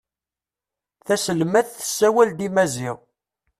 [1.05, 2.97] Taselmadt tessawel-ad i Maziɣ.